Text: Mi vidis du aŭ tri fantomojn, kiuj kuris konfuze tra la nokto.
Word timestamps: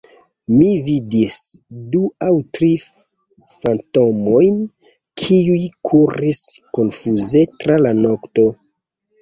Mi 0.51 0.67
vidis 0.85 1.35
du 1.91 1.99
aŭ 2.27 2.31
tri 2.57 2.69
fantomojn, 3.57 4.57
kiuj 5.25 5.59
kuris 5.91 6.43
konfuze 6.79 7.45
tra 7.61 7.79
la 7.89 7.95
nokto. 8.01 8.49